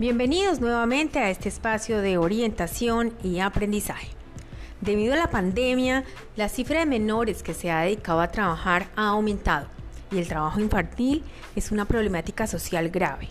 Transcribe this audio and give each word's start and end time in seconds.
Bienvenidos 0.00 0.60
nuevamente 0.60 1.18
a 1.18 1.28
este 1.28 1.48
espacio 1.48 2.00
de 2.00 2.18
orientación 2.18 3.12
y 3.24 3.40
aprendizaje. 3.40 4.06
Debido 4.80 5.14
a 5.14 5.16
la 5.16 5.28
pandemia, 5.28 6.04
la 6.36 6.48
cifra 6.48 6.78
de 6.78 6.86
menores 6.86 7.42
que 7.42 7.52
se 7.52 7.72
ha 7.72 7.80
dedicado 7.80 8.20
a 8.20 8.30
trabajar 8.30 8.86
ha 8.94 9.08
aumentado 9.08 9.66
y 10.12 10.18
el 10.18 10.28
trabajo 10.28 10.60
infantil 10.60 11.24
es 11.56 11.72
una 11.72 11.84
problemática 11.84 12.46
social 12.46 12.90
grave. 12.90 13.30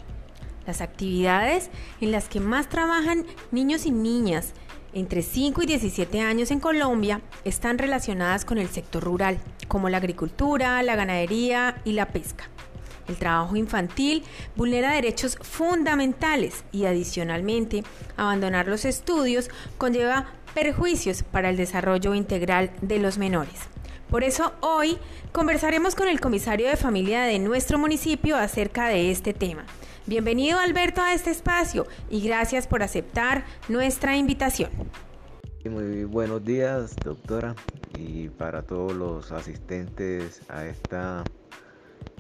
Las 0.65 0.81
actividades 0.81 1.69
en 2.01 2.11
las 2.11 2.27
que 2.27 2.41
más 2.41 2.67
trabajan 2.67 3.25
niños 3.51 3.85
y 3.85 3.91
niñas 3.91 4.51
entre 4.91 5.21
5 5.21 5.63
y 5.63 5.67
17 5.67 6.19
años 6.19 6.51
en 6.51 6.59
Colombia 6.59 7.21
están 7.45 7.77
relacionadas 7.77 8.43
con 8.43 8.57
el 8.57 8.67
sector 8.67 9.05
rural, 9.05 9.37
como 9.69 9.87
la 9.87 9.99
agricultura, 9.99 10.83
la 10.83 10.97
ganadería 10.97 11.81
y 11.85 11.93
la 11.93 12.09
pesca. 12.09 12.49
El 13.07 13.17
trabajo 13.17 13.55
infantil 13.55 14.23
vulnera 14.55 14.91
derechos 14.91 15.37
fundamentales 15.41 16.63
y 16.71 16.85
adicionalmente 16.85 17.83
abandonar 18.15 18.67
los 18.67 18.85
estudios 18.85 19.49
conlleva 19.77 20.27
perjuicios 20.53 21.23
para 21.23 21.49
el 21.49 21.57
desarrollo 21.57 22.15
integral 22.15 22.71
de 22.81 22.99
los 22.99 23.17
menores. 23.17 23.59
Por 24.09 24.23
eso 24.23 24.53
hoy 24.61 24.97
conversaremos 25.31 25.95
con 25.95 26.07
el 26.07 26.19
comisario 26.19 26.67
de 26.67 26.77
familia 26.77 27.23
de 27.23 27.39
nuestro 27.39 27.77
municipio 27.77 28.37
acerca 28.37 28.87
de 28.87 29.11
este 29.11 29.33
tema. 29.33 29.65
Bienvenido 30.05 30.59
Alberto 30.59 31.01
a 31.01 31.13
este 31.13 31.31
espacio 31.31 31.85
y 32.09 32.21
gracias 32.21 32.67
por 32.67 32.81
aceptar 32.81 33.45
nuestra 33.67 34.15
invitación. 34.15 34.71
Muy 35.69 36.05
buenos 36.05 36.45
días 36.45 36.95
doctora 37.03 37.53
y 37.97 38.29
para 38.29 38.61
todos 38.61 38.93
los 38.93 39.33
asistentes 39.33 40.41
a 40.47 40.65
esta 40.65 41.25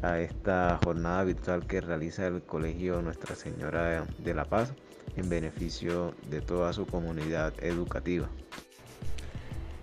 a 0.01 0.19
esta 0.19 0.79
jornada 0.83 1.23
virtual 1.23 1.65
que 1.65 1.81
realiza 1.81 2.27
el 2.27 2.41
Colegio 2.43 3.01
Nuestra 3.01 3.35
Señora 3.35 4.05
de 4.19 4.33
la 4.33 4.45
Paz 4.45 4.73
en 5.15 5.29
beneficio 5.29 6.13
de 6.29 6.41
toda 6.41 6.73
su 6.73 6.85
comunidad 6.85 7.53
educativa. 7.63 8.29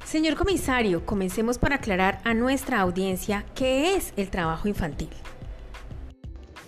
Señor 0.04 0.36
comisario, 0.36 1.04
comencemos 1.04 1.58
por 1.58 1.72
aclarar 1.72 2.20
a 2.24 2.34
nuestra 2.34 2.80
audiencia 2.80 3.44
qué 3.54 3.96
es 3.96 4.12
el 4.16 4.30
trabajo 4.30 4.68
infantil. 4.68 5.08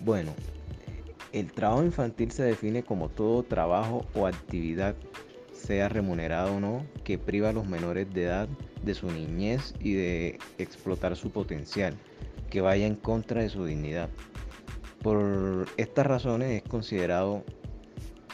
Bueno, 0.04 0.32
el 1.32 1.52
trabajo 1.52 1.84
infantil 1.84 2.32
se 2.32 2.42
define 2.42 2.82
como 2.82 3.08
todo 3.08 3.42
trabajo 3.42 4.06
o 4.14 4.26
actividad, 4.26 4.96
sea 5.52 5.88
remunerado 5.88 6.56
o 6.56 6.60
no, 6.60 6.86
que 7.04 7.18
priva 7.18 7.50
a 7.50 7.52
los 7.52 7.68
menores 7.68 8.12
de 8.12 8.24
edad 8.24 8.48
de 8.82 8.94
su 8.94 9.10
niñez 9.10 9.74
y 9.80 9.94
de 9.94 10.38
explotar 10.58 11.14
su 11.14 11.30
potencial 11.30 11.96
que 12.50 12.60
vaya 12.60 12.86
en 12.86 12.96
contra 12.96 13.42
de 13.42 13.48
su 13.48 13.64
dignidad. 13.64 14.08
Por 15.02 15.66
estas 15.76 16.06
razones 16.06 16.62
es 16.62 16.68
considerado 16.68 17.44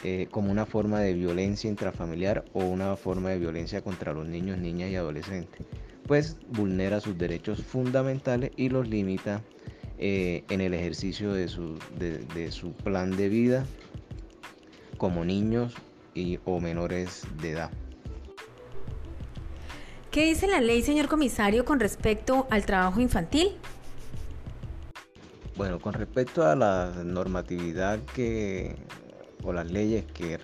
eh, 0.03 0.27
como 0.31 0.51
una 0.51 0.65
forma 0.65 0.99
de 0.99 1.13
violencia 1.13 1.69
intrafamiliar 1.69 2.43
o 2.53 2.65
una 2.65 2.97
forma 2.97 3.29
de 3.29 3.39
violencia 3.39 3.81
contra 3.81 4.11
los 4.11 4.27
niños, 4.27 4.57
niñas 4.57 4.89
y 4.89 4.97
adolescentes, 4.97 5.65
pues 6.05 6.37
vulnera 6.49 6.99
sus 6.99 7.17
derechos 7.17 7.63
fundamentales 7.63 8.51
y 8.57 8.67
los 8.67 8.89
limita 8.89 9.41
eh, 9.97 10.43
en 10.49 10.59
el 10.59 10.73
ejercicio 10.73 11.31
de 11.31 11.47
su, 11.47 11.79
de, 11.97 12.51
su, 12.51 12.73
plan 12.73 13.15
de 13.15 13.29
vida 13.29 13.65
como 14.97 15.23
niños 15.23 15.73
y, 16.13 16.39
o 16.43 16.59
menores 16.59 17.25
de 17.41 17.51
edad. 17.51 17.71
¿Qué 20.11 20.25
dice 20.25 20.47
la 20.47 20.59
ley, 20.59 20.81
señor 20.81 21.07
comisario, 21.07 21.63
con 21.63 21.79
respecto 21.79 22.45
al 22.49 22.65
trabajo 22.65 22.99
infantil? 22.99 23.53
Bueno, 25.55 25.79
con 25.79 25.93
respecto 25.93 26.45
a 26.47 26.55
la 26.55 26.91
normatividad 27.05 27.99
que, 28.15 28.75
o 29.43 29.53
las 29.53 29.71
leyes 29.71 30.03
que, 30.05 30.37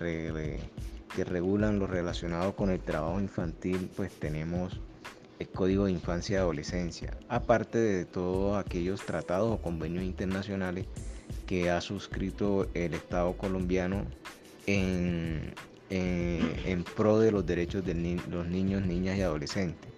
regulan 1.24 1.80
lo 1.80 1.88
relacionado 1.88 2.54
con 2.54 2.70
el 2.70 2.78
trabajo 2.78 3.20
infantil, 3.20 3.90
pues 3.96 4.12
tenemos 4.12 4.80
el 5.40 5.48
Código 5.48 5.86
de 5.86 5.92
Infancia 5.92 6.34
y 6.34 6.36
Adolescencia, 6.38 7.18
aparte 7.28 7.78
de 7.78 8.04
todos 8.04 8.56
aquellos 8.56 9.04
tratados 9.04 9.52
o 9.52 9.60
convenios 9.60 10.04
internacionales 10.04 10.86
que 11.46 11.70
ha 11.70 11.80
suscrito 11.80 12.68
el 12.74 12.94
Estado 12.94 13.32
colombiano 13.36 14.04
en, 14.66 15.52
en 15.90 16.84
pro 16.84 17.18
de 17.18 17.32
los 17.32 17.44
derechos 17.44 17.84
de 17.84 17.94
los 18.30 18.46
niños, 18.46 18.86
niñas 18.86 19.18
y 19.18 19.22
adolescentes. 19.22 19.90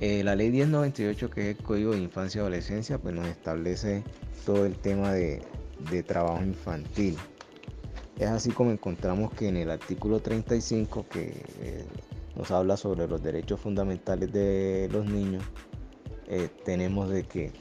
Eh, 0.00 0.22
la 0.22 0.36
ley 0.36 0.50
1098, 0.50 1.30
que 1.30 1.50
es 1.50 1.58
el 1.58 1.64
Código 1.64 1.92
de 1.92 1.98
Infancia 1.98 2.38
y 2.38 2.42
Adolescencia, 2.42 2.98
pues 2.98 3.14
nos 3.14 3.26
establece 3.26 4.04
todo 4.46 4.64
el 4.64 4.76
tema 4.76 5.12
de, 5.12 5.42
trabajo 6.06 6.42
infantil. 6.44 7.16
Es 8.18 8.28
así 8.28 8.50
como 8.50 8.70
encontramos 8.70 9.32
que 9.32 9.48
en 9.48 9.56
el 9.56 9.70
artículo 9.70 10.20
35, 10.20 11.06
que 11.08 11.42
eh, 11.60 11.84
nos 12.36 12.50
habla 12.52 12.76
sobre 12.76 13.08
los 13.08 13.22
derechos 13.22 13.60
fundamentales 13.60 14.32
de 14.32 14.88
los 14.92 15.04
niños, 15.04 15.42
eh, 16.28 16.48
tenemos 16.64 17.10
de 17.10 17.24
que 17.24 17.52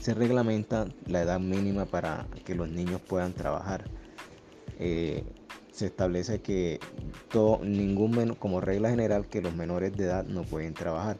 se 0.00 0.14
reglamenta 0.14 0.86
la 1.06 1.20
edad 1.20 1.38
mínima 1.38 1.84
para 1.84 2.26
que 2.46 2.54
los 2.54 2.70
niños 2.70 3.02
puedan 3.02 3.34
trabajar 3.34 3.84
se 5.72 5.86
establece 5.86 6.40
que 6.40 6.80
todo, 7.30 7.60
ningún 7.64 8.34
como 8.34 8.60
regla 8.60 8.90
general 8.90 9.28
que 9.28 9.40
los 9.40 9.54
menores 9.54 9.96
de 9.96 10.04
edad 10.04 10.24
no 10.24 10.42
pueden 10.42 10.74
trabajar. 10.74 11.18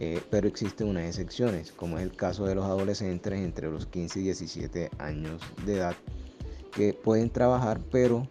Eh, 0.00 0.20
pero 0.30 0.46
existen 0.46 0.86
unas 0.86 1.06
excepciones, 1.06 1.72
como 1.72 1.98
es 1.98 2.04
el 2.04 2.14
caso 2.14 2.46
de 2.46 2.54
los 2.54 2.64
adolescentes 2.64 3.32
entre 3.32 3.68
los 3.68 3.86
15 3.86 4.20
y 4.20 4.22
17 4.24 4.90
años 4.98 5.42
de 5.66 5.76
edad, 5.78 5.96
que 6.72 6.94
pueden 6.94 7.30
trabajar, 7.30 7.80
pero 7.90 8.28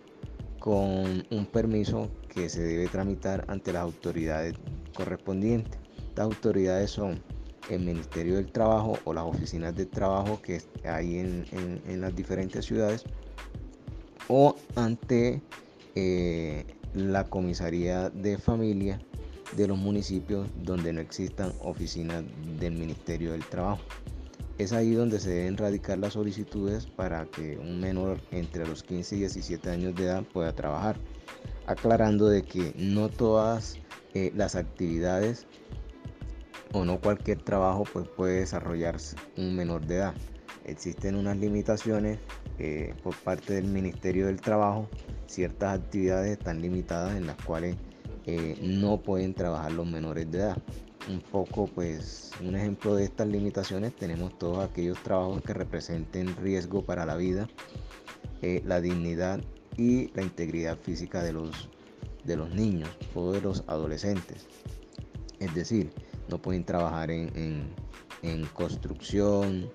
con 0.60 1.26
un 1.30 1.46
permiso 1.52 2.10
que 2.34 2.48
se 2.50 2.62
debe 2.62 2.88
tramitar 2.88 3.44
ante 3.48 3.74
las 3.74 3.82
autoridades 3.84 4.54
correspondientes. 4.96 5.78
Estas 6.08 6.26
autoridades 6.26 6.92
son 6.92 7.22
el 7.70 7.82
Ministerio 7.82 8.36
del 8.36 8.50
Trabajo 8.50 8.98
o 9.04 9.14
las 9.14 9.26
oficinas 9.26 9.76
de 9.76 9.86
trabajo 9.86 10.42
que 10.42 10.62
hay 10.86 11.20
en, 11.20 11.46
en 11.86 12.00
las 12.00 12.16
diferentes 12.16 12.66
ciudades 12.66 13.04
o 14.28 14.56
ante 14.76 15.42
eh, 15.96 16.66
la 16.94 17.24
comisaría 17.26 18.10
de 18.10 18.38
familia 18.38 19.00
de 19.56 19.68
los 19.68 19.78
municipios 19.78 20.48
donde 20.64 20.92
no 20.94 21.02
existan 21.02 21.54
oficinas 21.62 22.24
del 22.60 22.74
Ministerio 22.74 23.32
del 23.32 23.46
Trabajo. 23.46 23.82
Es 24.58 24.74
ahí 24.74 24.94
donde 24.94 25.20
se 25.20 25.30
deben 25.30 25.56
radicar 25.56 26.00
las 26.00 26.14
solicitudes 26.14 26.88
para 26.88 27.26
que 27.26 27.58
un 27.58 27.80
menor 27.80 28.20
entre 28.32 28.66
los 28.66 28.84
15 28.84 29.16
y 29.16 29.20
17 29.20 29.70
años 29.70 29.96
de 29.96 30.06
edad 30.06 30.24
pueda 30.24 30.54
trabajar, 30.54 30.98
aclarando 31.68 32.28
de 32.28 32.44
que 32.44 32.74
no 32.76 33.10
todas 33.10 33.78
eh, 34.14 34.32
las 34.36 34.56
actividades 34.56 35.46
o 36.74 36.86
no 36.86 37.00
cualquier 37.00 37.42
trabajo 37.42 37.84
pues, 37.94 38.08
puede 38.08 38.40
desarrollarse 38.40 39.16
un 39.38 39.56
menor 39.56 39.86
de 39.86 39.98
edad. 39.98 40.16
Existen 40.68 41.16
unas 41.16 41.38
limitaciones 41.38 42.20
eh, 42.60 42.94
por 43.02 43.16
parte 43.16 43.54
del 43.54 43.66
Ministerio 43.66 44.28
del 44.28 44.42
Trabajo, 44.42 44.90
ciertas 45.26 45.80
actividades 45.80 46.38
están 46.38 46.62
limitadas 46.62 47.16
en 47.16 47.26
las 47.26 47.38
cuales 47.38 47.78
eh, 48.26 48.58
no 48.62 49.02
pueden 49.02 49.34
trabajar 49.34 49.72
los 49.72 49.88
menores 49.88 50.30
de 50.30 50.40
edad. 50.40 50.58
Un 51.10 51.22
poco, 51.22 51.68
pues, 51.68 52.32
un 52.46 52.58
ejemplo 52.58 52.96
de 52.96 53.06
estas 53.06 53.28
limitaciones 53.30 53.96
tenemos 53.96 54.38
todos 54.38 54.60
aquellos 54.60 55.02
trabajos 55.04 55.42
que 55.42 55.54
representen 55.54 56.36
riesgo 56.36 56.84
para 56.84 57.06
la 57.06 57.16
vida, 57.16 57.48
eh, 58.42 58.62
la 58.66 58.82
dignidad 58.82 59.40
y 59.78 60.12
la 60.16 60.24
integridad 60.24 60.78
física 60.78 61.24
de 61.24 61.32
los, 61.32 61.70
de 62.26 62.36
los 62.36 62.50
niños 62.50 62.90
o 63.16 63.32
de 63.32 63.40
los 63.40 63.64
adolescentes. 63.68 64.48
Es 65.40 65.56
decir, 65.56 65.92
no 66.28 66.42
pueden 66.42 66.66
trabajar 66.66 67.10
en, 67.10 67.32
en 67.38 67.70
construcción, 68.54 69.70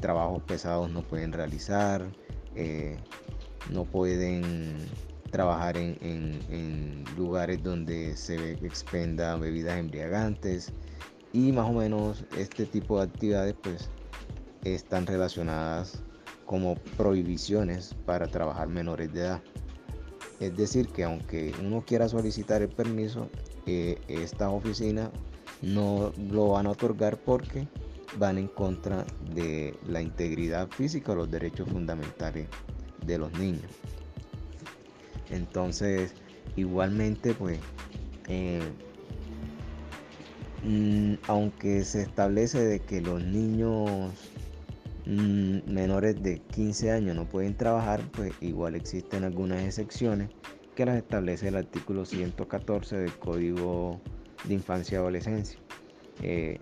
trabajos 0.00 0.42
pesados 0.44 0.90
no 0.90 1.02
pueden 1.02 1.32
realizar, 1.32 2.06
eh, 2.54 2.96
no 3.70 3.84
pueden 3.84 4.76
trabajar 5.30 5.76
en, 5.76 7.04
lugares 7.16 7.62
donde 7.62 8.16
se 8.16 8.52
expenda 8.52 9.36
bebidas 9.36 9.78
embriagantes 9.78 10.72
y 11.32 11.52
más 11.52 11.68
o 11.68 11.72
menos 11.72 12.24
este 12.36 12.66
tipo 12.66 12.98
de 12.98 13.04
actividades 13.04 13.54
pues 13.62 13.88
están 14.64 15.06
relacionadas 15.06 16.02
como 16.44 16.74
prohibiciones 16.96 17.94
para 18.04 18.26
trabajar 18.26 18.68
menores 18.68 19.12
de 19.12 19.20
edad. 19.20 19.42
Es 20.40 20.56
decir, 20.56 20.88
que 20.88 21.04
aunque 21.04 21.54
uno 21.62 21.84
quiera 21.86 22.08
solicitar 22.08 22.62
el 22.62 22.68
permiso, 22.68 23.30
eh, 23.66 23.98
estas 24.08 24.48
oficinas 24.48 25.10
no 25.62 26.12
lo 26.30 26.50
van 26.50 26.66
a 26.66 26.70
otorgar 26.70 27.16
porque 27.18 27.66
van 28.18 28.38
en 28.38 28.48
contra 28.48 29.04
de 29.34 29.74
la 29.86 30.02
integridad 30.02 30.68
física 30.68 31.12
o 31.12 31.14
los 31.14 31.30
derechos 31.30 31.68
fundamentales 31.68 32.48
de 33.06 33.18
los 33.18 33.32
niños. 33.38 33.70
Entonces, 35.30 36.14
igualmente, 36.56 37.34
pues, 37.34 37.58
eh, 38.28 38.60
mm, 40.62 41.14
aunque 41.26 41.84
se 41.84 42.02
establece 42.02 42.60
de 42.60 42.80
que 42.80 43.00
los 43.00 43.22
niños 43.24 43.88
mm, 45.06 45.70
menores 45.72 46.22
de 46.22 46.40
15 46.40 46.90
años 46.90 47.16
no 47.16 47.24
pueden 47.24 47.56
trabajar, 47.56 48.02
pues 48.12 48.32
igual 48.40 48.74
existen 48.74 49.24
algunas 49.24 49.62
excepciones 49.62 50.30
que 50.74 50.86
las 50.86 50.96
establece 50.96 51.48
el 51.48 51.56
artículo 51.56 52.04
114 52.04 52.96
del 52.96 53.18
Código 53.18 54.00
de 54.44 54.54
Infancia 54.54 54.96
y 54.96 54.98
Adolescencia. 54.98 55.58
Eh, 56.22 56.58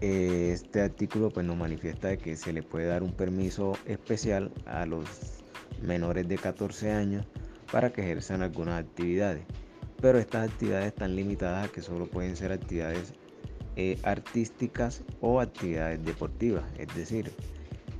eh, 0.00 0.50
este 0.52 0.80
artículo 0.80 1.30
pues 1.30 1.44
nos 1.44 1.56
manifiesta 1.56 2.16
que 2.16 2.36
se 2.36 2.52
le 2.52 2.62
puede 2.62 2.86
dar 2.86 3.02
un 3.02 3.12
permiso 3.12 3.76
especial 3.84 4.52
a 4.66 4.86
los 4.86 5.08
menores 5.82 6.28
de 6.28 6.38
14 6.38 6.92
años 6.92 7.26
para 7.72 7.90
que 7.90 8.02
ejerzan 8.02 8.42
algunas 8.42 8.80
actividades. 8.80 9.44
Pero 10.00 10.18
estas 10.18 10.50
actividades 10.50 10.86
están 10.88 11.16
limitadas 11.16 11.66
a 11.66 11.72
que 11.72 11.82
solo 11.82 12.06
pueden 12.06 12.36
ser 12.36 12.52
actividades 12.52 13.12
eh, 13.74 13.98
artísticas 14.04 15.02
o 15.20 15.40
actividades 15.40 16.04
deportivas. 16.04 16.64
Es 16.78 16.94
decir, 16.94 17.32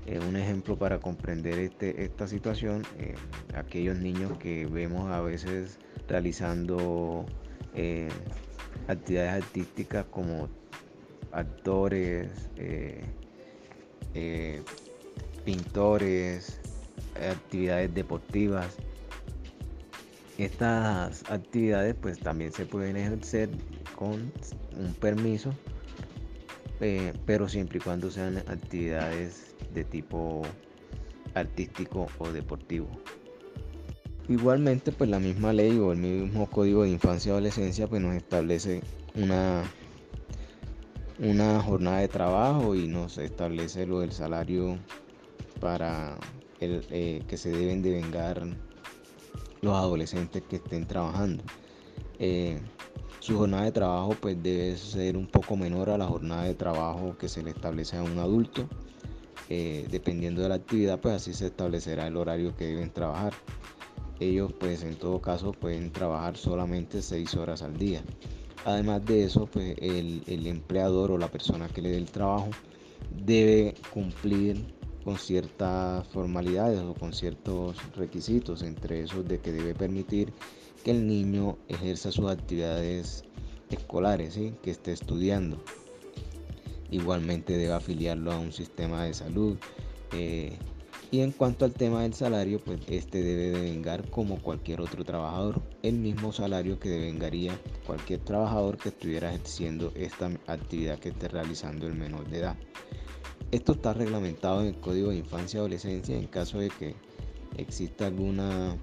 eh, 0.06 0.20
un 0.20 0.36
ejemplo 0.36 0.76
para 0.78 1.00
comprender 1.00 1.58
este, 1.58 2.04
esta 2.04 2.28
situación, 2.28 2.84
aquellos 3.54 3.98
niños 3.98 4.38
que 4.38 4.66
vemos 4.66 5.10
a 5.10 5.20
veces 5.20 5.80
realizando 6.06 7.26
actividades 8.88 9.44
artísticas 9.44 10.06
como 10.10 10.48
actores, 11.32 12.30
pintores, 15.44 16.60
actividades 17.14 17.94
deportivas, 17.94 18.76
estas 20.38 21.28
actividades 21.30 21.96
pues 22.00 22.20
también 22.20 22.52
se 22.52 22.64
pueden 22.64 22.96
ejercer 22.96 23.50
con 23.96 24.32
un 24.76 24.94
permiso, 25.00 25.52
eh, 26.80 27.12
pero 27.26 27.48
siempre 27.48 27.78
y 27.78 27.80
cuando 27.80 28.08
sean 28.08 28.38
actividades 28.46 29.56
de 29.74 29.82
tipo 29.82 30.42
artístico 31.34 32.06
o 32.18 32.30
deportivo. 32.30 32.88
Igualmente 34.28 34.92
pues 34.92 35.08
la 35.08 35.18
misma 35.18 35.54
ley 35.54 35.78
o 35.78 35.92
el 35.92 35.98
mismo 35.98 36.50
código 36.50 36.82
de 36.82 36.90
infancia 36.90 37.30
y 37.30 37.32
adolescencia 37.32 37.86
pues 37.86 38.02
nos 38.02 38.14
establece 38.14 38.82
una, 39.14 39.64
una 41.18 41.62
jornada 41.62 42.00
de 42.00 42.08
trabajo 42.08 42.74
y 42.74 42.88
nos 42.88 43.16
establece 43.16 43.86
lo 43.86 44.00
del 44.00 44.12
salario 44.12 44.78
para 45.60 46.18
el, 46.60 46.84
eh, 46.90 47.22
que 47.26 47.38
se 47.38 47.50
deben 47.50 47.80
de 47.80 47.92
vengar 47.92 48.46
los 49.62 49.74
adolescentes 49.74 50.42
que 50.42 50.56
estén 50.56 50.86
trabajando. 50.86 51.42
Eh, 52.18 52.60
su 53.20 53.38
jornada 53.38 53.64
de 53.64 53.72
trabajo 53.72 54.14
pues 54.20 54.40
debe 54.42 54.76
ser 54.76 55.16
un 55.16 55.26
poco 55.26 55.56
menor 55.56 55.88
a 55.88 55.96
la 55.96 56.06
jornada 56.06 56.44
de 56.44 56.54
trabajo 56.54 57.16
que 57.18 57.30
se 57.30 57.42
le 57.42 57.50
establece 57.50 57.96
a 57.96 58.02
un 58.02 58.18
adulto. 58.18 58.68
Eh, 59.48 59.86
dependiendo 59.90 60.42
de 60.42 60.50
la 60.50 60.56
actividad 60.56 61.00
pues 61.00 61.14
así 61.14 61.32
se 61.32 61.46
establecerá 61.46 62.06
el 62.06 62.18
horario 62.18 62.54
que 62.54 62.66
deben 62.66 62.92
trabajar. 62.92 63.32
Ellos 64.20 64.52
pues 64.58 64.82
en 64.82 64.96
todo 64.96 65.20
caso 65.20 65.52
pueden 65.52 65.92
trabajar 65.92 66.36
solamente 66.36 67.02
6 67.02 67.34
horas 67.36 67.62
al 67.62 67.76
día. 67.76 68.02
Además 68.64 69.04
de 69.04 69.24
eso 69.24 69.46
pues 69.46 69.76
el, 69.78 70.22
el 70.26 70.46
empleador 70.46 71.12
o 71.12 71.18
la 71.18 71.30
persona 71.30 71.68
que 71.68 71.82
le 71.82 71.90
dé 71.90 71.98
el 71.98 72.10
trabajo 72.10 72.50
debe 73.24 73.74
cumplir 73.92 74.78
con 75.04 75.16
ciertas 75.16 76.06
formalidades 76.08 76.80
o 76.80 76.94
con 76.94 77.12
ciertos 77.14 77.76
requisitos, 77.96 78.62
entre 78.62 79.02
esos 79.02 79.26
de 79.26 79.40
que 79.40 79.52
debe 79.52 79.74
permitir 79.74 80.32
que 80.84 80.90
el 80.90 81.06
niño 81.06 81.56
ejerza 81.68 82.12
sus 82.12 82.30
actividades 82.30 83.24
escolares, 83.70 84.34
¿sí? 84.34 84.54
que 84.62 84.70
esté 84.70 84.92
estudiando. 84.92 85.62
Igualmente 86.90 87.56
debe 87.56 87.72
afiliarlo 87.72 88.32
a 88.32 88.38
un 88.38 88.52
sistema 88.52 89.04
de 89.04 89.14
salud. 89.14 89.56
Eh, 90.12 90.58
y 91.10 91.20
en 91.20 91.32
cuanto 91.32 91.64
al 91.64 91.72
tema 91.72 92.02
del 92.02 92.12
salario, 92.12 92.60
pues 92.60 92.80
este 92.86 93.22
debe 93.22 93.50
devengar 93.50 94.10
como 94.10 94.42
cualquier 94.42 94.82
otro 94.82 95.04
trabajador, 95.04 95.62
el 95.82 95.94
mismo 95.94 96.32
salario 96.32 96.78
que 96.78 96.90
devengaría 96.90 97.58
cualquier 97.86 98.20
trabajador 98.20 98.76
que 98.76 98.90
estuviera 98.90 99.30
ejerciendo 99.30 99.90
esta 99.94 100.30
actividad 100.46 100.98
que 100.98 101.08
esté 101.08 101.28
realizando 101.28 101.86
el 101.86 101.94
menor 101.94 102.28
de 102.28 102.40
edad. 102.40 102.56
Esto 103.50 103.72
está 103.72 103.94
reglamentado 103.94 104.60
en 104.60 104.68
el 104.68 104.80
Código 104.80 105.08
de 105.08 105.16
Infancia 105.16 105.56
y 105.56 105.60
Adolescencia 105.60 106.14
en 106.14 106.26
caso 106.26 106.58
de 106.58 106.68
que 106.68 106.94
exista 107.56 108.06
alguna, 108.06 108.76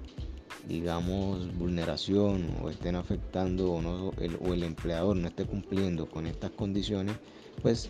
digamos, 0.66 1.56
vulneración 1.56 2.56
o 2.60 2.70
estén 2.70 2.96
afectando 2.96 3.70
o, 3.70 3.80
no, 3.80 4.10
el, 4.18 4.36
o 4.44 4.52
el 4.52 4.64
empleador 4.64 5.16
no 5.16 5.28
esté 5.28 5.44
cumpliendo 5.46 6.10
con 6.10 6.26
estas 6.26 6.50
condiciones, 6.50 7.14
pues 7.62 7.88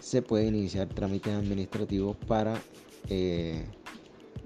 se 0.00 0.20
pueden 0.20 0.56
iniciar 0.56 0.88
trámites 0.88 1.32
administrativos 1.34 2.16
para 2.26 2.60
eh, 3.08 3.66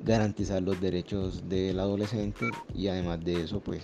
garantizar 0.05 0.63
los 0.63 0.81
derechos 0.81 1.49
del 1.49 1.79
adolescente 1.79 2.47
y 2.75 2.89
además 2.89 3.25
de 3.25 3.43
eso, 3.43 3.61
pues 3.61 3.83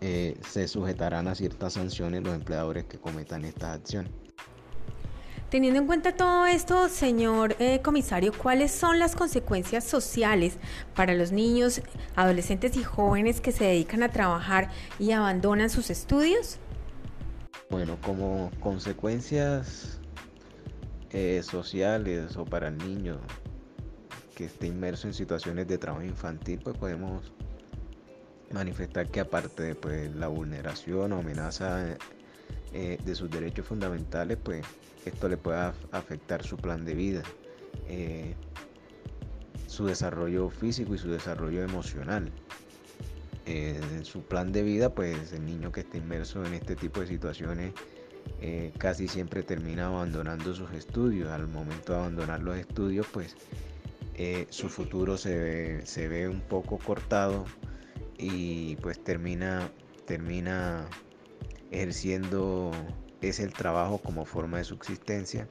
eh, 0.00 0.36
se 0.48 0.68
sujetarán 0.68 1.28
a 1.28 1.34
ciertas 1.34 1.74
sanciones 1.74 2.22
los 2.22 2.34
empleadores 2.34 2.84
que 2.84 2.98
cometan 2.98 3.44
estas 3.44 3.76
acciones. 3.76 4.12
Teniendo 5.50 5.80
en 5.80 5.86
cuenta 5.86 6.14
todo 6.14 6.46
esto, 6.46 6.90
señor 6.90 7.56
eh, 7.58 7.80
comisario, 7.82 8.32
¿cuáles 8.36 8.70
son 8.70 8.98
las 8.98 9.16
consecuencias 9.16 9.82
sociales 9.82 10.58
para 10.94 11.14
los 11.14 11.32
niños, 11.32 11.80
adolescentes 12.16 12.76
y 12.76 12.84
jóvenes 12.84 13.40
que 13.40 13.50
se 13.50 13.64
dedican 13.64 14.02
a 14.02 14.10
trabajar 14.10 14.68
y 14.98 15.12
abandonan 15.12 15.70
sus 15.70 15.88
estudios? 15.88 16.58
Bueno, 17.70 17.96
como 18.02 18.50
consecuencias 18.60 19.97
eh, 21.10 21.42
sociales 21.42 22.36
o 22.36 22.44
para 22.44 22.68
el 22.68 22.78
niño 22.78 23.18
que 24.34 24.44
esté 24.44 24.66
inmerso 24.66 25.08
en 25.08 25.14
situaciones 25.14 25.66
de 25.66 25.78
trabajo 25.78 26.04
infantil, 26.04 26.60
pues 26.62 26.76
podemos 26.76 27.32
manifestar 28.52 29.10
que 29.10 29.20
aparte 29.20 29.62
de 29.62 29.74
pues, 29.74 30.14
la 30.14 30.28
vulneración 30.28 31.12
o 31.12 31.18
amenaza 31.20 31.96
eh, 32.72 32.98
de 33.02 33.14
sus 33.14 33.30
derechos 33.30 33.66
fundamentales, 33.66 34.36
pues 34.42 34.66
esto 35.06 35.28
le 35.28 35.38
pueda 35.38 35.74
afectar 35.92 36.42
su 36.42 36.56
plan 36.56 36.84
de 36.84 36.94
vida, 36.94 37.22
eh, 37.88 38.34
su 39.66 39.86
desarrollo 39.86 40.50
físico 40.50 40.94
y 40.94 40.98
su 40.98 41.10
desarrollo 41.10 41.62
emocional. 41.62 42.30
En 43.46 44.04
su 44.04 44.20
plan 44.20 44.52
de 44.52 44.62
vida, 44.62 44.94
pues 44.94 45.32
el 45.32 45.46
niño 45.46 45.72
que 45.72 45.80
está 45.80 45.96
inmerso 45.96 46.44
en 46.44 46.52
este 46.52 46.76
tipo 46.76 47.00
de 47.00 47.06
situaciones 47.06 47.72
eh, 48.40 48.72
casi 48.78 49.08
siempre 49.08 49.42
termina 49.42 49.86
abandonando 49.86 50.54
sus 50.54 50.70
estudios. 50.72 51.30
Al 51.30 51.48
momento 51.48 51.92
de 51.92 51.98
abandonar 51.98 52.40
los 52.40 52.56
estudios, 52.56 53.06
pues 53.12 53.36
su 54.50 54.68
futuro 54.68 55.16
se 55.16 56.08
ve, 56.08 56.28
un 56.28 56.40
poco 56.40 56.78
cortado 56.78 57.44
y 58.18 58.74
pues 58.76 59.02
termina, 59.04 59.70
termina 60.06 60.88
ejerciendo 61.70 62.72
es 63.20 63.40
el 63.40 63.52
trabajo 63.52 63.98
como 63.98 64.24
forma 64.24 64.58
de 64.58 64.64
subsistencia 64.64 65.48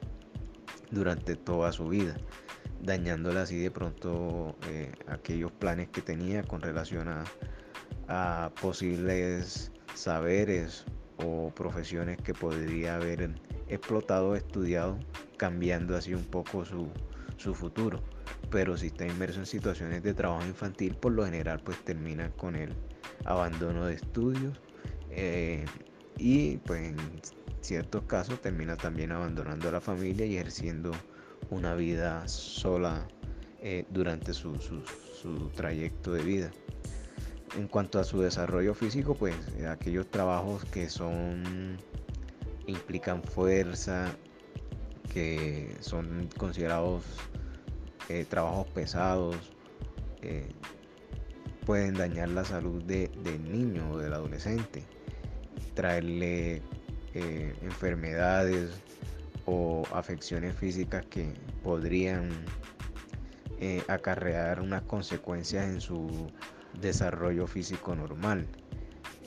durante 0.90 1.36
toda 1.36 1.72
su 1.72 1.88
vida, 1.88 2.16
dañándole 2.82 3.40
así 3.40 3.58
de 3.58 3.70
pronto 3.70 4.56
eh, 4.68 4.92
aquellos 5.06 5.52
planes 5.52 5.88
que 5.88 6.00
tenía 6.00 6.42
con 6.42 6.60
relación 6.60 7.08
a, 7.08 7.24
posibles 8.62 9.70
saberes 9.94 10.86
o 11.24 11.50
profesiones 11.54 12.18
que 12.18 12.34
podría 12.34 12.96
haber 12.96 13.30
explotado 13.68 14.34
estudiado, 14.36 14.98
cambiando 15.36 15.96
así 15.96 16.14
un 16.14 16.24
poco 16.24 16.64
su, 16.64 16.90
futuro. 17.54 18.02
Pero 18.50 18.76
si 18.76 18.88
está 18.88 19.06
inmerso 19.06 19.40
en 19.40 19.46
situaciones 19.46 20.02
de 20.02 20.14
trabajo 20.14 20.46
infantil, 20.46 20.94
por 20.94 21.12
lo 21.12 21.24
general 21.24 21.60
pues 21.60 21.82
termina 21.84 22.30
con 22.30 22.56
el 22.56 22.74
abandono 23.24 23.86
de 23.86 23.94
estudios 23.94 24.60
eh, 25.10 25.64
y 26.18 26.58
pues 26.58 26.90
en 26.90 26.96
ciertos 27.60 28.02
casos 28.04 28.40
termina 28.40 28.76
también 28.76 29.12
abandonando 29.12 29.68
a 29.68 29.72
la 29.72 29.80
familia 29.80 30.26
y 30.26 30.36
ejerciendo 30.36 30.92
una 31.50 31.74
vida 31.74 32.26
sola 32.28 33.06
eh, 33.60 33.84
durante 33.90 34.32
su, 34.34 34.56
trayecto 35.54 36.12
de 36.12 36.22
vida. 36.22 36.50
En 37.58 37.68
cuanto 37.68 37.98
a 37.98 38.04
su 38.04 38.22
desarrollo 38.22 38.74
físico, 38.74 39.14
pues 39.14 39.34
eh, 39.58 39.66
aquellos 39.66 40.10
trabajos 40.10 40.64
que 40.64 40.88
son 40.88 41.76
implican 42.66 43.22
fuerza, 43.22 44.16
que 45.12 45.76
son 45.80 46.30
considerados 46.38 47.04
eh, 48.08 48.24
trabajos 48.28 48.66
pesados, 48.68 49.36
pueden 51.66 51.94
dañar 51.94 52.30
la 52.30 52.44
salud 52.44 52.82
del 52.82 53.52
niño 53.52 53.92
o 53.92 53.98
del 53.98 54.14
adolescente 54.14 54.84
traerle 55.78 56.60
eh, 57.14 57.54
enfermedades 57.62 58.82
o 59.46 59.84
afecciones 59.92 60.56
físicas 60.56 61.06
que 61.06 61.32
podrían 61.62 62.30
eh, 63.60 63.84
acarrear 63.86 64.60
unas 64.60 64.82
consecuencias 64.82 65.66
en 65.66 65.80
su 65.80 66.32
desarrollo 66.74 67.46
físico 67.46 67.94
normal. 67.94 68.46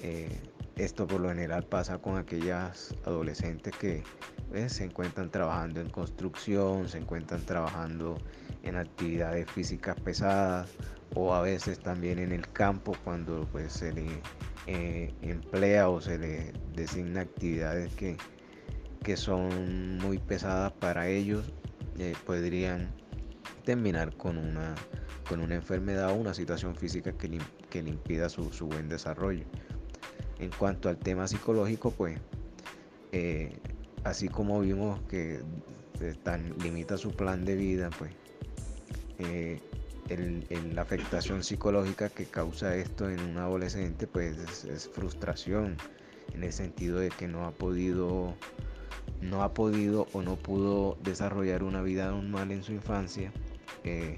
Eh, 0.01 0.41
esto 0.77 1.05
por 1.05 1.21
lo 1.21 1.29
general 1.29 1.63
pasa 1.63 1.97
con 1.99 2.17
aquellas 2.17 2.95
adolescentes 3.05 3.75
que 3.77 4.03
pues, 4.49 4.73
se 4.73 4.85
encuentran 4.85 5.29
trabajando 5.29 5.79
en 5.79 5.89
construcción, 5.89 6.87
se 6.87 6.97
encuentran 6.97 7.41
trabajando 7.45 8.17
en 8.63 8.75
actividades 8.75 9.49
físicas 9.51 9.95
pesadas 9.99 10.69
o 11.15 11.33
a 11.33 11.41
veces 11.41 11.79
también 11.79 12.19
en 12.19 12.31
el 12.31 12.47
campo 12.51 12.95
cuando 13.03 13.47
pues 13.51 13.73
se 13.73 13.91
le 13.91 14.07
eh, 14.67 15.13
emplea 15.21 15.89
o 15.89 15.99
se 15.99 16.17
le 16.17 16.53
designa 16.73 17.21
actividades 17.21 17.93
que, 17.95 18.17
que 19.03 19.17
son 19.17 19.97
muy 19.97 20.19
pesadas 20.19 20.71
para 20.73 21.07
ellos 21.07 21.51
eh, 21.97 22.13
podrían 22.25 22.89
terminar 23.65 24.15
con 24.15 24.37
una, 24.37 24.75
con 25.31 25.39
una 25.39 25.55
enfermedad 25.55 26.09
o 26.09 26.15
una 26.15 26.33
situación 26.33 26.75
física 26.75 27.13
que 27.13 27.29
le, 27.29 27.37
que 27.69 27.81
le 27.81 27.91
impida 27.91 28.27
su, 28.27 28.51
su, 28.51 28.67
buen 28.67 28.89
desarrollo. 28.89 29.45
En 30.39 30.49
cuanto 30.51 30.89
al 30.89 30.97
tema 30.97 31.25
psicológico, 31.25 31.91
pues 31.91 32.19
eh, 33.13 33.57
así 34.03 34.27
como 34.27 34.59
vimos 34.59 34.99
que 35.07 35.39
limita 36.61 36.97
su 36.97 37.11
plan 37.11 37.45
de 37.45 37.55
vida, 37.55 37.89
pues 37.97 38.11
eh, 39.19 39.61
la 40.73 40.81
afectación 40.81 41.45
psicológica 41.45 42.09
que 42.09 42.25
causa 42.25 42.75
esto 42.75 43.09
en 43.09 43.21
un 43.21 43.37
adolescente, 43.37 44.07
pues 44.07 44.37
es, 44.65 44.89
frustración, 44.89 45.77
en 46.33 46.43
el 46.43 46.51
sentido 46.51 46.99
de 46.99 47.07
que 47.07 47.29
no 47.29 47.45
ha 47.45 47.51
podido 47.51 48.35
no 49.21 49.43
ha 49.43 49.53
podido 49.53 50.07
o 50.11 50.23
no 50.23 50.35
pudo 50.35 50.97
desarrollar 51.03 51.63
una 51.63 51.81
vida 51.81 52.11
normal 52.11 52.51
en 52.51 52.63
su 52.63 52.73
infancia 52.73 53.31
eh, 53.85 54.15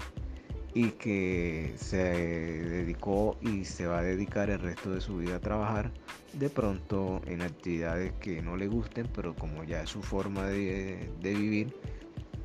y 0.74 0.90
que 0.90 1.72
se 1.76 1.96
dedicó 1.98 3.38
y 3.40 3.64
se 3.64 3.86
va 3.86 4.00
a 4.00 4.02
dedicar 4.02 4.50
el 4.50 4.58
resto 4.58 4.90
de 4.90 5.00
su 5.00 5.18
vida 5.18 5.36
a 5.36 5.40
trabajar 5.40 5.92
de 6.32 6.50
pronto 6.50 7.22
en 7.26 7.42
actividades 7.42 8.12
que 8.14 8.42
no 8.42 8.56
le 8.56 8.66
gusten, 8.66 9.08
pero 9.14 9.36
como 9.36 9.62
ya 9.62 9.82
es 9.82 9.90
su 9.90 10.02
forma 10.02 10.48
de, 10.48 11.08
vivir, 11.22 11.72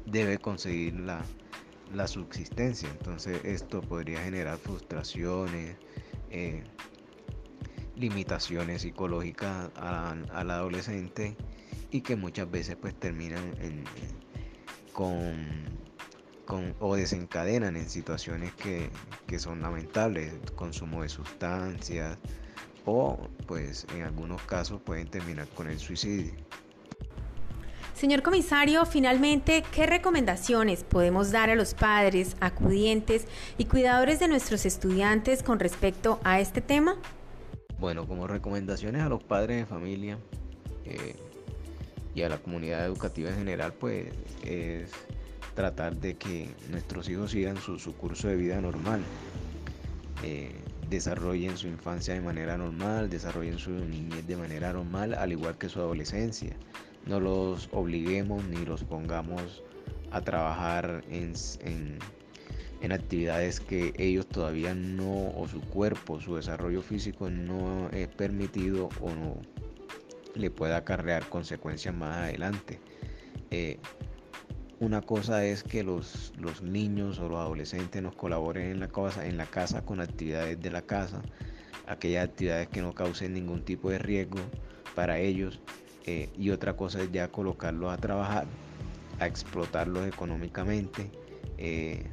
debe 0.05 0.37
conseguir 0.37 0.93
la, 0.99 1.25
subsistencia. 2.07 2.87
Entonces 2.89 3.43
esto 3.43 3.81
podría 3.81 4.21
generar 4.21 4.59
frustraciones, 4.59 5.75
eh, 6.29 6.63
limitaciones 7.95 8.83
psicológicas 8.83 9.71
al 9.75 10.51
adolescente 10.51 11.35
y 11.89 12.01
que 12.01 12.15
muchas 12.15 12.49
veces 12.49 12.75
pues 12.75 12.93
terminan 12.93 13.53
con, 14.93 15.88
o 16.79 16.95
desencadenan 16.95 17.75
en 17.75 17.89
situaciones 17.89 18.53
que, 18.53 18.89
que 19.27 19.39
son 19.39 19.61
lamentables, 19.61 20.33
consumo 20.55 21.03
de 21.03 21.09
sustancias 21.09 22.17
o 22.85 23.19
pues 23.45 23.85
en 23.95 24.03
algunos 24.03 24.41
casos 24.43 24.81
pueden 24.81 25.07
terminar 25.07 25.47
con 25.49 25.69
el 25.69 25.79
suicidio. 25.79 26.33
Señor 27.93 28.21
comisario, 28.21 28.85
finalmente, 28.85 29.63
¿qué 29.73 29.85
recomendaciones 29.85 30.83
podemos 30.83 31.31
dar 31.31 31.49
a 31.49 31.55
los 31.55 31.73
padres, 31.73 32.37
acudientes 32.39 33.25
y 33.57 33.65
cuidadores 33.65 34.19
de 34.19 34.29
nuestros 34.29 34.65
estudiantes 34.65 35.43
con 35.43 35.59
respecto 35.59 36.19
a 36.23 36.39
este 36.39 36.61
tema? 36.61 36.95
Bueno, 37.77 38.07
como 38.07 38.25
recomendaciones 38.25 39.01
a 39.01 39.09
los 39.09 39.21
padres 39.21 39.57
de 39.57 39.65
familia, 39.65 40.17
eh, 40.85 41.15
y 42.15 42.23
a 42.23 42.29
la 42.29 42.37
comunidad 42.37 42.85
educativa 42.85 43.29
en 43.29 43.37
general, 43.37 43.73
pues 43.73 44.07
es 44.43 44.91
tratar 45.59 45.97
de 45.97 46.15
que 46.15 46.47
nuestros 46.69 47.09
hijos 47.09 47.31
sigan 47.31 47.57
su, 47.57 47.93
curso 47.97 48.29
de 48.29 48.37
vida 48.37 48.61
normal, 48.61 49.01
eh, 50.23 50.55
desarrollen 50.89 51.57
su 51.57 51.67
infancia 51.67 52.13
de 52.13 52.21
manera 52.21 52.57
normal, 52.57 53.09
desarrollen 53.09 53.59
su 53.59 53.71
niñez 53.71 54.25
de 54.25 54.37
manera 54.37 54.71
normal, 54.71 55.13
al 55.15 55.33
igual 55.33 55.57
que 55.57 55.67
su 55.67 55.79
adolescencia. 55.79 56.55
No 57.05 57.19
los 57.19 57.67
obliguemos 57.73 58.41
ni 58.45 58.63
los 58.63 58.85
pongamos 58.85 59.61
a 60.11 60.21
trabajar 60.21 61.03
en, 61.09 61.33
en 62.79 62.91
actividades 62.93 63.59
que 63.59 63.91
ellos 63.97 64.27
todavía 64.27 64.73
no, 64.73 65.33
o 65.35 65.45
su 65.49 65.59
cuerpo, 65.59 66.21
su 66.21 66.37
desarrollo 66.37 66.81
físico 66.81 67.29
no 67.29 67.89
es 67.91 68.07
permitido 68.07 68.87
o 69.01 69.09
no 69.09 69.35
le 70.35 70.49
pueda 70.51 70.77
acarrear 70.77 71.27
consecuencias 71.27 71.93
más 71.93 72.15
adelante. 72.15 72.79
Eh, 73.51 73.77
una 74.79 75.01
cosa 75.01 75.43
es 75.45 75.63
que 75.63 75.83
los, 75.83 76.33
los, 76.37 76.61
niños 76.61 77.19
o 77.19 77.27
los 77.27 77.39
adolescentes 77.39 78.01
nos 78.01 78.15
colaboren 78.15 78.71
en 78.71 78.79
la, 78.79 78.87
casa, 78.87 79.25
en 79.25 79.37
la 79.37 79.45
casa 79.45 79.83
con 79.83 79.99
actividades 79.99 80.61
de 80.61 80.71
la 80.71 80.81
casa, 80.81 81.21
aquellas 81.85 82.29
actividades 82.29 82.69
que 82.69 82.81
no 82.81 82.93
causen 82.93 83.33
ningún 83.33 83.63
tipo 83.63 83.89
de 83.89 83.99
riesgo 83.99 84.39
para 84.95 85.19
ellos. 85.19 85.59
Eh, 86.05 86.29
y 86.37 86.49
otra 86.51 86.75
cosa 86.75 87.01
es 87.01 87.11
ya 87.11 87.27
colocarlos 87.27 87.91
a 87.91 87.97
trabajar, 87.97 88.45
a 89.19 89.27
explotarlos 89.27 90.07
económicamente, 90.07 91.11
eh, 91.57 92.09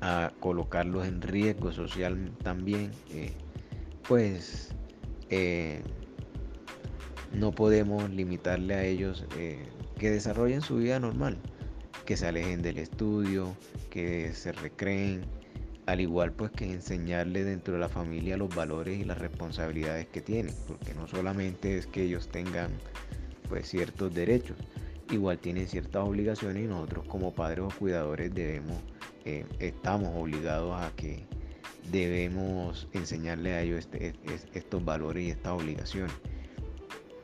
a 0.00 0.32
colocarlos 0.38 1.06
en 1.06 1.22
riesgo 1.22 1.72
social 1.72 2.30
también. 2.42 2.90
pues 4.06 4.74
no 7.32 7.52
podemos 7.52 8.10
limitarle 8.10 8.74
a 8.74 8.84
ellos 8.84 9.24
eh, 9.38 9.64
que 10.02 10.10
desarrollen 10.10 10.62
su 10.62 10.78
vida 10.78 10.98
normal, 10.98 11.38
que 12.06 12.16
se 12.16 12.26
alejen 12.26 12.60
del 12.60 12.78
estudio, 12.78 13.56
que 13.88 14.34
se 14.34 14.50
recreen, 14.50 15.24
al 15.86 16.00
igual 16.00 16.32
pues 16.32 16.50
que 16.50 16.64
enseñarle 16.64 17.44
dentro 17.44 17.74
de 17.74 17.78
la 17.78 17.88
familia 17.88 18.36
los 18.36 18.52
valores 18.52 18.98
y 18.98 19.04
las 19.04 19.18
responsabilidades 19.18 20.08
que 20.08 20.20
tienen, 20.20 20.52
porque 20.66 20.92
no 20.94 21.06
solamente 21.06 21.78
es 21.78 21.86
que 21.86 22.02
ellos 22.02 22.26
tengan 22.26 22.72
pues 23.48 23.68
ciertos 23.68 24.12
derechos, 24.12 24.56
igual 25.12 25.38
tienen 25.38 25.68
ciertas 25.68 26.02
obligaciones 26.02 26.64
y 26.64 26.66
nosotros 26.66 27.06
como 27.06 27.32
padres 27.32 27.60
o 27.60 27.68
cuidadores 27.68 28.34
debemos, 28.34 28.78
eh, 29.24 29.46
estamos 29.60 30.10
obligados 30.16 30.82
a 30.82 30.90
que 30.96 31.24
debemos 31.92 32.88
enseñarle 32.92 33.52
a 33.52 33.62
ellos 33.62 33.88
este, 33.92 34.14
estos 34.52 34.84
valores 34.84 35.22
y 35.22 35.30
estas 35.30 35.52
obligaciones. 35.52 36.12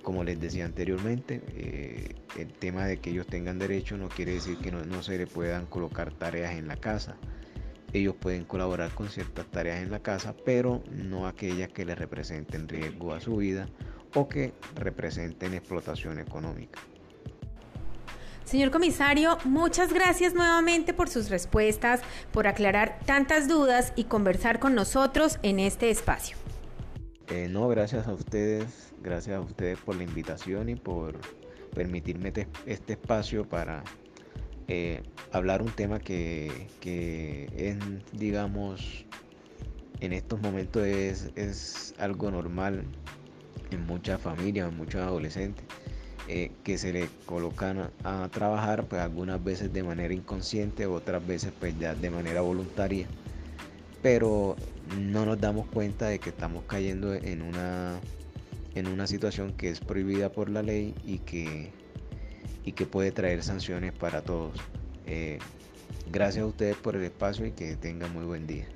Como 0.02 0.24
les 0.24 0.40
decía 0.40 0.64
anteriormente, 0.64 1.42
eh, 1.48 2.14
el 2.38 2.52
tema 2.52 2.86
de 2.86 2.98
que 2.98 3.10
ellos 3.10 3.26
tengan 3.26 3.58
derecho 3.58 3.96
no 3.96 4.08
quiere 4.08 4.32
decir 4.32 4.58
que 4.58 4.70
no, 4.70 5.02
se 5.02 5.18
le 5.18 5.26
puedan 5.26 5.66
colocar 5.66 6.12
tareas 6.12 6.54
en 6.54 6.68
la 6.68 6.76
casa. 6.76 7.16
Ellos 7.92 8.14
pueden 8.18 8.44
colaborar 8.44 8.90
con 8.90 9.08
ciertas 9.08 9.46
tareas 9.46 9.82
en 9.82 9.90
la 9.90 10.00
casa, 10.00 10.34
pero 10.44 10.82
no 10.90 11.26
aquellas 11.26 11.70
que 11.70 11.84
les 11.84 11.98
representen 11.98 12.68
riesgo 12.68 13.12
a 13.12 13.20
su 13.20 13.36
vida 13.36 13.68
o 14.14 14.28
que 14.28 14.52
representen 14.76 15.54
explotación 15.54 16.18
económica. 16.18 16.80
Señor 18.44 18.70
comisario, 18.70 19.36
muchas 19.44 19.92
gracias 19.92 20.32
nuevamente 20.32 20.94
por 20.94 21.10
sus 21.10 21.28
respuestas, 21.28 22.00
por 22.32 22.46
aclarar 22.46 22.98
tantas 23.04 23.46
dudas 23.46 23.92
y 23.94 24.04
conversar 24.04 24.58
con 24.58 24.74
nosotros 24.74 25.38
en 25.42 25.58
este 25.58 25.90
espacio. 25.90 26.38
Eh, 27.28 27.48
no, 27.50 27.68
gracias 27.68 28.08
a 28.08 28.14
ustedes 28.14 28.87
Gracias 29.02 29.36
a 29.36 29.40
ustedes 29.40 29.78
por 29.78 29.96
la 29.96 30.02
invitación 30.02 30.68
y 30.68 30.74
por 30.74 31.20
permitirme 31.74 32.32
este 32.66 32.94
espacio 32.94 33.44
para 33.44 33.84
eh, 34.66 35.02
hablar 35.32 35.62
un 35.62 35.70
tema 35.70 35.98
que, 36.00 36.66
es, 37.56 37.76
digamos, 38.12 39.06
en 40.00 40.12
estos 40.12 40.40
momentos 40.40 40.84
es, 40.84 41.94
algo 41.98 42.30
normal 42.30 42.84
en 43.70 43.86
muchas 43.86 44.20
familias, 44.20 44.68
en 44.68 44.76
muchos 44.76 45.00
adolescentes, 45.00 45.64
eh, 46.28 46.52
que 46.64 46.76
se 46.76 46.92
le 46.92 47.08
colocan 47.24 47.90
a, 48.04 48.28
trabajar 48.30 48.84
pues 48.86 49.00
algunas 49.00 49.42
veces 49.42 49.72
de 49.72 49.82
manera 49.82 50.12
inconsciente, 50.12 50.86
otras 50.86 51.26
veces 51.26 51.52
pues 51.58 51.78
ya 51.78 51.94
de 51.94 52.10
manera 52.10 52.40
voluntaria, 52.40 53.06
pero 54.02 54.56
no 54.96 55.24
nos 55.24 55.40
damos 55.40 55.66
cuenta 55.68 56.08
de 56.08 56.18
que 56.18 56.30
estamos 56.30 56.64
cayendo 56.66 57.14
en 57.14 57.42
una 57.42 58.00
en 58.78 58.88
una 58.88 59.06
situación 59.06 59.52
que 59.52 59.70
es 59.70 59.80
prohibida 59.80 60.30
por 60.30 60.48
la 60.48 60.62
ley 60.62 60.94
y 61.04 61.18
que, 61.18 61.70
y 62.64 62.72
que 62.72 62.86
puede 62.86 63.12
traer 63.12 63.42
sanciones 63.42 63.92
para 63.92 64.22
todos. 64.22 64.58
Eh, 65.06 65.38
gracias 66.10 66.44
a 66.44 66.46
ustedes 66.46 66.76
por 66.76 66.96
el 66.96 67.04
espacio 67.04 67.46
y 67.46 67.52
que 67.52 67.76
tengan 67.76 68.12
muy 68.12 68.24
buen 68.24 68.46
día. 68.46 68.66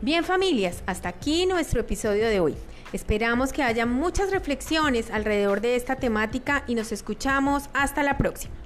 Bien 0.00 0.24
familias, 0.24 0.82
hasta 0.86 1.08
aquí 1.08 1.46
nuestro 1.46 1.80
episodio 1.80 2.28
de 2.28 2.40
hoy. 2.40 2.54
Esperamos 2.92 3.52
que 3.52 3.62
haya 3.62 3.86
muchas 3.86 4.30
reflexiones 4.30 5.10
alrededor 5.10 5.60
de 5.60 5.76
esta 5.76 5.96
temática 5.96 6.64
y 6.66 6.74
nos 6.74 6.92
escuchamos 6.92 7.64
hasta 7.72 8.02
la 8.02 8.18
próxima. 8.18 8.63